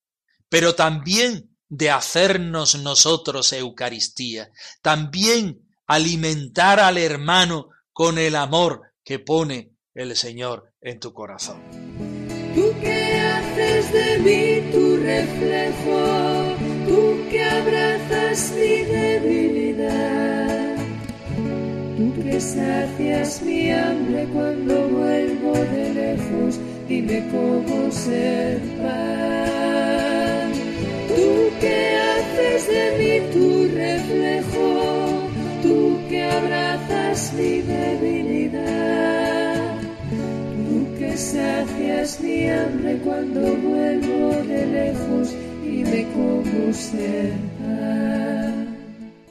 pero 0.49 0.75
también 0.75 1.54
de 1.77 1.91
hacernos 1.91 2.77
nosotros 2.77 3.53
Eucaristía, 3.53 4.53
también 4.81 5.67
alimentar 5.89 6.79
al 6.79 6.99
hermano 6.99 7.71
con 7.93 8.17
el 8.17 8.37
amor 8.37 8.93
que 9.03 9.19
pone 9.19 9.73
el 9.93 10.15
Señor 10.15 10.73
en 10.81 11.01
tu 11.01 11.13
corazón. 11.13 11.61
Tú 12.55 12.73
que 12.81 13.19
haces 13.19 13.93
de 13.93 14.19
mí 14.21 14.71
tu 14.71 14.99
reflejo, 14.99 16.55
tú 16.87 17.29
que 17.29 17.43
abrazas 17.45 18.53
mi 18.53 18.85
debilidad, 18.85 20.77
tú 21.97 22.23
que 22.23 22.41
sacias 22.41 23.43
mi 23.43 23.73
hambre 23.73 24.29
cuando 24.33 24.89
vuelvo 24.91 25.55
de 25.55 25.93
lejos, 25.93 26.61
dime 26.87 27.29
cómo 27.33 27.91
ser 27.91 28.61
pan. 28.79 29.64
Tú 31.25 31.37
que 31.59 31.97
haces 31.97 32.69
de 32.69 32.85
mí 32.99 33.15
tu 33.33 33.67
reflejo, 33.75 35.31
tú 35.63 35.99
que 36.07 36.23
abrazas 36.23 37.33
mi 37.33 37.63
debilidad, 37.63 39.01
tú 40.11 40.99
que 40.99 41.17
sacias 41.17 42.21
mi 42.21 42.51
hambre 42.51 42.99
cuando 42.99 43.41
vuelvo 43.41 44.35
de 44.43 44.67
lejos, 44.67 45.31
dime 45.63 46.07
cómo 46.13 46.75
ser 46.75 47.33
pan. 47.59 48.77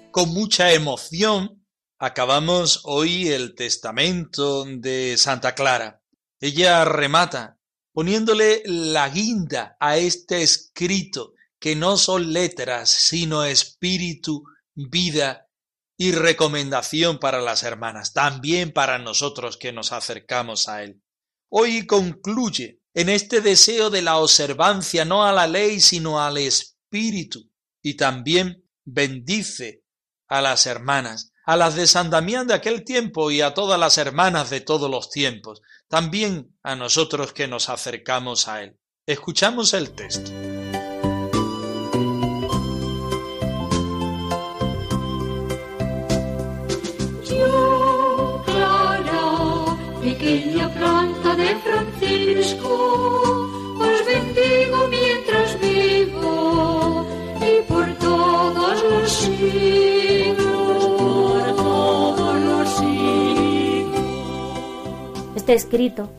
Con 0.09 0.33
mucha 0.33 0.73
emoción 0.73 1.63
acabamos 1.99 2.81
hoy 2.85 3.27
el 3.27 3.53
testamento 3.53 4.65
de 4.65 5.15
Santa 5.19 5.53
Clara. 5.53 6.01
Ella 6.39 6.85
remata 6.85 7.59
poniéndole 7.91 8.63
la 8.65 9.07
guinda 9.09 9.77
a 9.79 9.97
este 9.97 10.41
escrito 10.41 11.33
que 11.63 11.77
no 11.77 11.95
son 11.95 12.33
letras, 12.33 12.89
sino 12.89 13.45
espíritu, 13.45 14.43
vida 14.75 15.47
y 15.95 16.11
recomendación 16.11 17.19
para 17.19 17.39
las 17.39 17.63
hermanas, 17.63 18.11
también 18.11 18.73
para 18.73 18.99
nosotros 18.99 19.55
que 19.55 19.71
nos 19.71 19.93
acercamos 19.93 20.67
a 20.67 20.83
Él. 20.83 21.01
Hoy 21.47 21.87
concluye 21.87 22.81
en 22.93 23.07
este 23.07 23.39
deseo 23.39 23.89
de 23.89 24.01
la 24.01 24.17
observancia 24.17 25.05
no 25.05 25.25
a 25.25 25.31
la 25.31 25.47
ley, 25.47 25.79
sino 25.79 26.21
al 26.21 26.37
espíritu, 26.37 27.49
y 27.81 27.93
también 27.93 28.69
bendice 28.83 29.85
a 30.27 30.41
las 30.41 30.65
hermanas, 30.67 31.31
a 31.45 31.55
las 31.55 31.75
de 31.75 31.87
San 31.87 32.09
Damián 32.09 32.45
de 32.45 32.55
aquel 32.55 32.83
tiempo 32.83 33.31
y 33.31 33.39
a 33.39 33.53
todas 33.53 33.79
las 33.79 33.97
hermanas 33.97 34.49
de 34.49 34.59
todos 34.59 34.91
los 34.91 35.09
tiempos, 35.09 35.61
también 35.87 36.57
a 36.61 36.75
nosotros 36.75 37.31
que 37.31 37.47
nos 37.47 37.69
acercamos 37.69 38.49
a 38.49 38.63
Él. 38.63 38.77
Escuchamos 39.05 39.73
el 39.73 39.91
texto. 39.91 40.29
Pequeña 50.23 50.69
y 57.41 57.61
por 57.67 57.93
todos 57.95 58.83
los 58.83 59.11
siglos, 59.11 60.85
por 60.95 61.55
todos 61.55 62.41
los 62.41 62.69
siglos. 62.69 64.01
Este 65.35 65.53
escrito, 65.53 66.09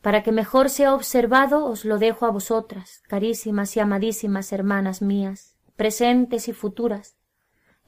para 0.00 0.22
que 0.22 0.32
mejor 0.32 0.70
sea 0.70 0.94
observado, 0.94 1.66
os 1.66 1.84
lo 1.84 1.98
dejo 1.98 2.24
a 2.24 2.30
vosotras, 2.30 3.02
carísimas 3.08 3.76
y 3.76 3.80
amadísimas 3.80 4.52
hermanas 4.52 5.02
mías, 5.02 5.58
presentes 5.76 6.48
y 6.48 6.54
futuras, 6.54 7.16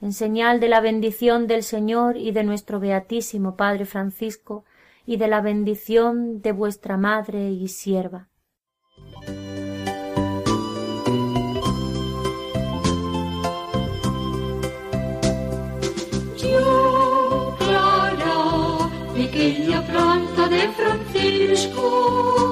en 0.03 0.13
señal 0.13 0.61
de 0.61 0.69
la 0.69 0.81
bendición 0.81 1.47
del 1.47 1.63
Señor 1.63 2.17
y 2.17 2.33
de 2.33 2.45
nuestro 2.45 2.81
Beatísimo 2.81 3.57
Padre 3.57 3.87
Francisco, 3.87 4.65
y 5.07 5.17
de 5.17 5.29
la 5.29 5.41
bendición 5.41 6.41
de 6.43 6.53
vuestra 6.53 6.97
Madre 6.97 7.51
y 7.51 7.69
sierva. 7.69 8.29
Yo, 16.37 17.57
Clara, 17.59 18.91
pequeña 19.15 19.87
planta 19.87 20.49
de 20.49 20.69
Francisco, 20.73 22.52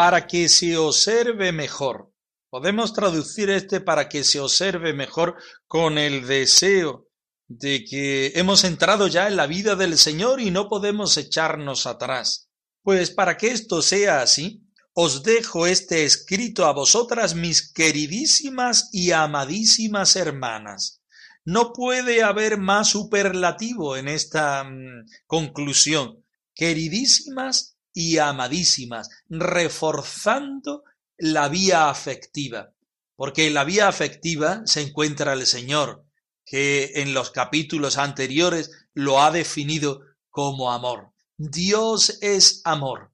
para 0.00 0.26
que 0.26 0.48
se 0.48 0.78
observe 0.78 1.52
mejor. 1.52 2.10
Podemos 2.48 2.94
traducir 2.94 3.50
este 3.50 3.82
para 3.82 4.08
que 4.08 4.24
se 4.24 4.40
observe 4.40 4.94
mejor 4.94 5.36
con 5.66 5.98
el 5.98 6.26
deseo 6.26 7.06
de 7.48 7.84
que 7.84 8.32
hemos 8.34 8.64
entrado 8.64 9.08
ya 9.08 9.28
en 9.28 9.36
la 9.36 9.46
vida 9.46 9.76
del 9.76 9.98
Señor 9.98 10.40
y 10.40 10.50
no 10.50 10.70
podemos 10.70 11.18
echarnos 11.18 11.86
atrás. 11.86 12.48
Pues 12.82 13.10
para 13.10 13.36
que 13.36 13.48
esto 13.48 13.82
sea 13.82 14.22
así, 14.22 14.62
os 14.94 15.22
dejo 15.22 15.66
este 15.66 16.06
escrito 16.06 16.64
a 16.64 16.72
vosotras, 16.72 17.34
mis 17.34 17.70
queridísimas 17.70 18.88
y 18.92 19.10
amadísimas 19.10 20.16
hermanas. 20.16 21.02
No 21.44 21.74
puede 21.74 22.22
haber 22.22 22.56
más 22.56 22.88
superlativo 22.88 23.98
en 23.98 24.08
esta 24.08 24.64
mm, 24.64 25.04
conclusión. 25.26 26.24
Queridísimas 26.54 27.76
y 27.92 28.18
amadísimas, 28.18 29.08
reforzando 29.28 30.84
la 31.18 31.48
vía 31.48 31.90
afectiva, 31.90 32.72
porque 33.16 33.46
en 33.46 33.54
la 33.54 33.64
vía 33.64 33.88
afectiva 33.88 34.62
se 34.64 34.80
encuentra 34.80 35.32
el 35.32 35.46
Señor, 35.46 36.04
que 36.44 36.92
en 36.96 37.14
los 37.14 37.30
capítulos 37.30 37.98
anteriores 37.98 38.70
lo 38.94 39.22
ha 39.22 39.30
definido 39.30 40.02
como 40.30 40.72
amor. 40.72 41.12
Dios 41.36 42.18
es 42.22 42.60
amor 42.64 43.12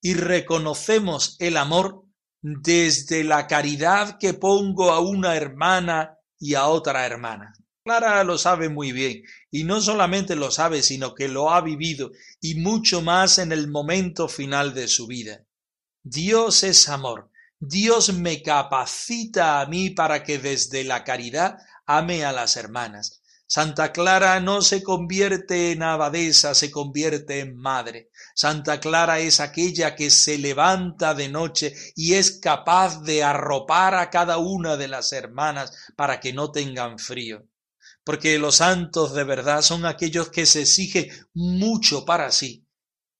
y 0.00 0.14
reconocemos 0.14 1.36
el 1.38 1.56
amor 1.56 2.04
desde 2.40 3.24
la 3.24 3.46
caridad 3.46 4.18
que 4.18 4.34
pongo 4.34 4.92
a 4.92 5.00
una 5.00 5.36
hermana 5.36 6.18
y 6.38 6.54
a 6.54 6.66
otra 6.66 7.04
hermana. 7.04 7.52
Clara 7.84 8.22
lo 8.24 8.38
sabe 8.38 8.68
muy 8.68 8.92
bien, 8.92 9.22
y 9.50 9.64
no 9.64 9.80
solamente 9.80 10.36
lo 10.36 10.50
sabe, 10.50 10.82
sino 10.82 11.14
que 11.14 11.28
lo 11.28 11.50
ha 11.50 11.60
vivido, 11.60 12.10
y 12.40 12.56
mucho 12.56 13.02
más 13.02 13.38
en 13.38 13.52
el 13.52 13.68
momento 13.68 14.28
final 14.28 14.74
de 14.74 14.88
su 14.88 15.06
vida. 15.06 15.44
Dios 16.02 16.62
es 16.62 16.88
amor, 16.88 17.30
Dios 17.60 18.12
me 18.12 18.42
capacita 18.42 19.60
a 19.60 19.66
mí 19.66 19.90
para 19.90 20.22
que 20.22 20.38
desde 20.38 20.84
la 20.84 21.02
caridad 21.02 21.58
ame 21.86 22.24
a 22.24 22.32
las 22.32 22.56
hermanas. 22.56 23.20
Santa 23.50 23.92
Clara 23.92 24.38
no 24.40 24.60
se 24.60 24.82
convierte 24.82 25.72
en 25.72 25.82
abadesa, 25.82 26.54
se 26.54 26.70
convierte 26.70 27.40
en 27.40 27.56
madre. 27.56 28.10
Santa 28.34 28.78
Clara 28.78 29.20
es 29.20 29.40
aquella 29.40 29.96
que 29.96 30.10
se 30.10 30.36
levanta 30.36 31.14
de 31.14 31.30
noche 31.30 31.74
y 31.96 32.12
es 32.12 32.38
capaz 32.40 33.02
de 33.02 33.24
arropar 33.24 33.94
a 33.94 34.10
cada 34.10 34.36
una 34.36 34.76
de 34.76 34.88
las 34.88 35.12
hermanas 35.12 35.72
para 35.96 36.20
que 36.20 36.34
no 36.34 36.52
tengan 36.52 36.98
frío. 36.98 37.46
Porque 38.08 38.38
los 38.38 38.56
santos 38.56 39.12
de 39.12 39.22
verdad 39.22 39.60
son 39.60 39.84
aquellos 39.84 40.30
que 40.30 40.46
se 40.46 40.62
exigen 40.62 41.10
mucho 41.34 42.06
para 42.06 42.32
sí, 42.32 42.66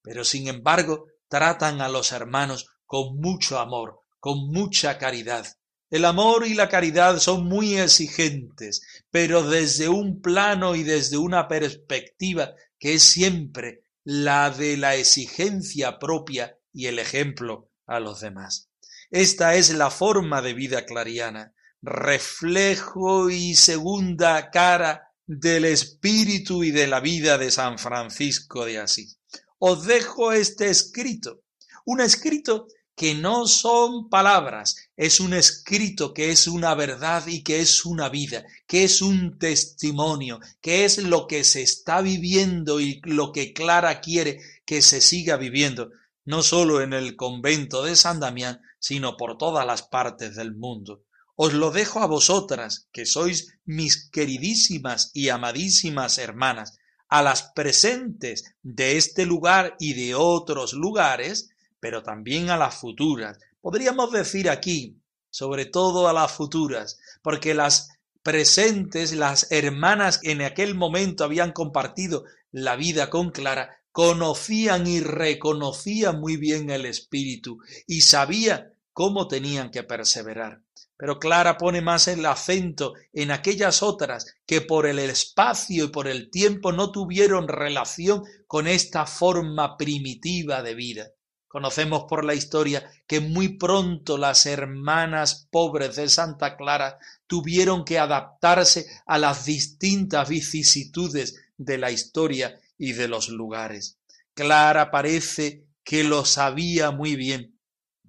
pero 0.01 0.25
sin 0.25 0.49
embargo 0.49 1.09
tratan 1.29 1.83
a 1.83 1.91
los 1.91 2.13
hermanos 2.13 2.71
con 2.87 3.21
mucho 3.21 3.59
amor, 3.59 4.01
con 4.19 4.51
mucha 4.51 4.97
caridad. 4.97 5.47
El 5.91 6.07
amor 6.07 6.47
y 6.47 6.55
la 6.55 6.71
caridad 6.71 7.19
son 7.19 7.45
muy 7.45 7.77
exigentes, 7.77 8.81
pero 9.11 9.43
desde 9.43 9.91
un 9.91 10.23
plano 10.23 10.75
y 10.75 10.85
desde 10.85 11.19
una 11.19 11.49
perspectiva 11.49 12.55
que 12.79 12.95
es 12.95 13.03
siempre 13.03 13.83
la 14.05 14.49
de 14.49 14.79
la 14.79 14.97
exigencia 14.97 15.99
propia 15.99 16.57
y 16.73 16.87
el 16.87 16.99
ejemplo 16.99 17.71
a 17.87 18.01
los 18.01 18.21
demás. 18.21 18.71
Esta 19.11 19.55
es 19.55 19.69
la 19.69 19.91
forma 19.91 20.41
de 20.41 20.55
vida 20.55 20.87
clariana, 20.87 21.53
reflejo 21.83 23.31
y 23.31 23.55
segunda 23.55 24.51
cara 24.51 25.13
del 25.27 25.67
espíritu 25.67 26.65
y 26.65 26.71
de 26.71 26.87
la 26.87 27.01
vida 27.01 27.39
de 27.39 27.51
San 27.51 27.79
Francisco 27.79 28.65
de 28.65 28.79
Asís. 28.79 29.19
Os 29.59 29.85
dejo 29.85 30.33
este 30.33 30.71
escrito, 30.71 31.43
un 31.85 32.01
escrito 32.01 32.67
que 32.97 33.15
no 33.15 33.47
son 33.47 34.09
palabras, 34.09 34.75
es 34.97 35.21
un 35.21 35.33
escrito 35.33 36.13
que 36.13 36.31
es 36.31 36.49
una 36.49 36.75
verdad 36.75 37.27
y 37.29 37.45
que 37.45 37.61
es 37.61 37.85
una 37.85 38.09
vida, 38.09 38.45
que 38.67 38.83
es 38.83 39.01
un 39.03 39.39
testimonio, 39.39 40.41
que 40.61 40.85
es 40.85 40.99
lo 40.99 41.29
que 41.29 41.45
se 41.45 41.63
está 41.63 42.01
viviendo 42.01 42.81
y 42.81 43.01
lo 43.05 43.31
que 43.31 43.53
Clara 43.53 44.01
quiere 44.01 44.41
que 44.67 44.83
se 44.83 45.01
siga 45.01 45.37
viviendo, 45.37 45.91
no 46.25 46.43
solo 46.43 46.81
en 46.81 46.93
el 46.93 47.15
convento 47.15 47.85
de 47.85 47.95
San 47.95 48.19
Damián, 48.19 48.61
sino 48.81 49.17
por 49.17 49.39
todas 49.39 49.65
las 49.65 49.83
partes 49.83 50.35
del 50.35 50.57
mundo. 50.57 51.05
Os 51.41 51.53
lo 51.53 51.71
dejo 51.71 52.01
a 52.01 52.07
vosotras, 52.07 52.89
que 52.91 53.07
sois 53.07 53.55
mis 53.65 54.11
queridísimas 54.11 55.13
y 55.15 55.29
amadísimas 55.29 56.19
hermanas, 56.19 56.81
a 57.09 57.23
las 57.23 57.53
presentes 57.55 58.57
de 58.65 58.97
este 58.97 59.25
lugar 59.25 59.77
y 59.79 59.95
de 59.95 60.17
otros 60.17 60.73
lugares, 60.73 61.51
pero 61.79 62.03
también 62.03 62.51
a 62.51 62.57
las 62.57 62.75
futuras. 62.75 63.39
Podríamos 63.61 64.11
decir 64.11 64.51
aquí, 64.51 65.01
sobre 65.31 65.65
todo 65.65 66.09
a 66.09 66.13
las 66.13 66.33
futuras, 66.33 66.99
porque 67.23 67.55
las 67.55 67.91
presentes, 68.25 69.13
las 69.13 69.47
hermanas 69.53 70.19
que 70.19 70.33
en 70.33 70.43
aquel 70.43 70.75
momento 70.75 71.23
habían 71.23 71.53
compartido 71.53 72.25
la 72.51 72.75
vida 72.75 73.11
con 73.11 73.31
Clara, 73.31 73.79
conocían 73.93 74.89
y 74.89 74.99
reconocían 74.99 76.19
muy 76.19 76.37
bien 76.37 76.69
el 76.71 76.85
espíritu 76.85 77.61
y 77.87 78.01
sabían 78.01 78.75
cómo 78.93 79.29
tenían 79.29 79.71
que 79.71 79.85
perseverar. 79.85 80.63
Pero 80.99 81.21
Clara 81.21 81.57
pone 81.57 81.81
más 81.81 82.09
el 82.09 82.27
acento 82.27 82.95
en 83.13 83.31
aquellas 83.31 83.85
otras 83.85 84.35
que 84.45 84.61
por 84.61 84.85
el 84.85 84.99
espacio 84.99 85.85
y 85.85 85.89
por 85.89 86.09
el 86.09 86.29
tiempo 86.29 86.73
no 86.73 86.91
tuvieron 86.91 87.47
relación 87.47 88.25
con 88.49 88.67
esta 88.67 89.07
forma 89.07 89.77
primitiva 89.77 90.61
de 90.61 90.75
vida. 90.75 91.07
Conocemos 91.47 92.05
por 92.09 92.25
la 92.25 92.35
historia 92.35 92.91
que 93.07 93.21
muy 93.21 93.57
pronto 93.57 94.19
las 94.19 94.45
hermanas 94.45 95.47
pobres 95.51 95.95
de 95.95 96.09
Santa 96.09 96.57
Clara 96.57 96.99
tuvieron 97.29 97.85
que 97.85 98.01
adaptarse 98.01 98.87
a 99.07 99.19
las 99.19 99.45
distintas 99.45 100.29
vicisitudes 100.29 101.37
de 101.57 101.79
la 101.79 101.93
historia 101.93 102.61
y 102.77 102.93
de 102.93 103.07
los 103.07 103.29
lugares. 103.29 103.99
Clara 104.35 104.91
parece 104.91 105.65
que 105.85 106.03
lo 106.03 106.25
sabía 106.25 106.91
muy 106.91 107.15
bien. 107.15 107.57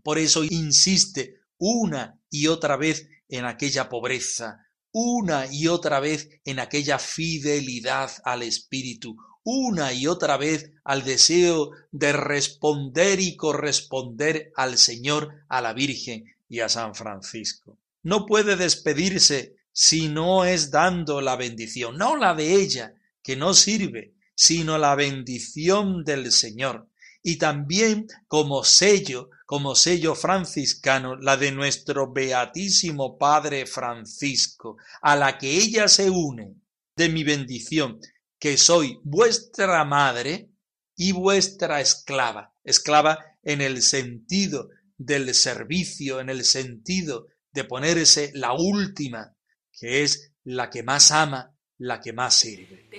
Por 0.02 0.18
eso 0.18 0.44
insiste 0.44 1.39
una 1.60 2.20
y 2.32 2.48
otra 2.48 2.76
vez 2.78 3.08
en 3.28 3.46
aquella 3.46 3.90
pobreza, 3.90 4.66
una 4.92 5.46
y 5.52 5.68
otra 5.68 6.00
vez 6.00 6.30
en 6.46 6.60
aquella 6.60 6.98
fidelidad 6.98 8.12
al 8.24 8.42
Espíritu, 8.42 9.16
una 9.44 9.94
y 9.94 10.08
otra 10.08 10.38
vez 10.38 10.72
al 10.84 11.04
deseo 11.04 11.72
de 11.92 12.12
responder 12.14 13.20
y 13.20 13.36
corresponder 13.36 14.52
al 14.56 14.78
Señor, 14.78 15.46
a 15.48 15.62
la 15.62 15.74
Virgen 15.74 16.26
y 16.48 16.62
a 16.62 16.70
San 16.70 16.96
Francisco. 16.96 17.78
No 18.02 18.26
puede 18.26 18.56
despedirse 18.56 19.56
si 19.72 20.08
no 20.08 20.46
es 20.46 20.72
dando 20.72 21.22
la 21.22 21.36
bendición, 21.36 21.98
no 21.98 22.16
la 22.16 22.34
de 22.34 22.56
ella, 22.56 22.94
que 23.22 23.36
no 23.36 23.54
sirve, 23.54 24.14
sino 24.36 24.78
la 24.78 24.96
bendición 24.96 26.04
del 26.04 26.32
Señor. 26.32 26.89
Y 27.22 27.38
también 27.38 28.08
como 28.28 28.64
sello, 28.64 29.30
como 29.46 29.76
sello 29.76 30.16
franciscano, 30.16 31.16
la 31.16 31.38
de 31.38 31.52
nuestro 31.52 32.12
beatísimo 32.12 33.18
Padre 33.18 33.66
Francisco, 33.66 34.78
a 35.02 35.16
la 35.16 35.38
que 35.38 35.52
ella 35.52 35.88
se 35.88 36.10
une 36.10 36.56
de 36.96 37.10
mi 37.10 37.24
bendición 37.24 38.00
que 38.40 38.58
soy 38.58 39.00
vuestra 39.04 39.84
madre 39.84 40.50
y 40.96 41.12
vuestra 41.12 41.82
esclava. 41.82 42.54
Esclava 42.64 43.38
en 43.44 43.62
el 43.62 43.82
sentido 43.82 44.70
del 44.98 45.34
servicio, 45.34 46.20
en 46.20 46.30
el 46.30 46.44
sentido 46.44 47.28
de 47.52 47.64
ponerse 47.64 48.32
la 48.34 48.54
última, 48.54 49.36
que 49.72 50.04
es 50.04 50.34
la 50.44 50.70
que 50.70 50.84
más 50.84 51.12
ama, 51.12 51.56
la 51.78 52.00
que 52.00 52.14
más 52.14 52.36
sirve. 52.36 52.90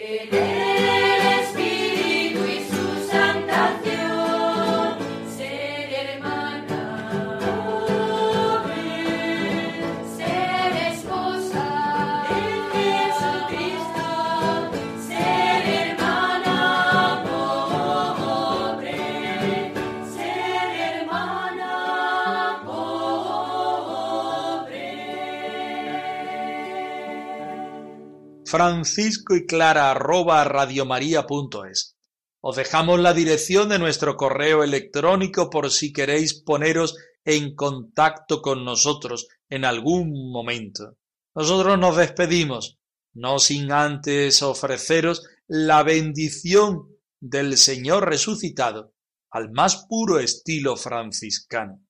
Francisco 28.50 29.36
y 29.36 29.46
clara 29.46 29.92
arroba 29.92 30.42
radiomaria.es. 30.44 31.96
Os 32.42 32.56
dejamos 32.56 32.98
la 32.98 33.14
dirección 33.14 33.68
de 33.68 33.78
nuestro 33.78 34.16
correo 34.16 34.64
electrónico 34.64 35.50
por 35.50 35.70
si 35.70 35.92
queréis 35.92 36.34
poneros 36.42 36.96
en 37.24 37.54
contacto 37.54 38.42
con 38.42 38.64
nosotros 38.64 39.28
en 39.48 39.64
algún 39.64 40.32
momento. 40.32 40.96
Nosotros 41.34 41.78
nos 41.78 41.96
despedimos, 41.96 42.78
no 43.14 43.38
sin 43.38 43.70
antes 43.70 44.42
ofreceros 44.42 45.22
la 45.46 45.82
bendición 45.82 46.88
del 47.20 47.56
Señor 47.56 48.08
resucitado 48.08 48.94
al 49.30 49.52
más 49.52 49.86
puro 49.88 50.18
estilo 50.18 50.76
franciscano. 50.76 51.80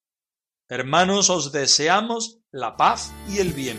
Hermanos, 0.68 1.31
os 1.31 1.53
deseamos 1.53 2.38
la 2.51 2.77
paz 2.77 3.12
y 3.29 3.38
el 3.38 3.53
bien. 3.53 3.79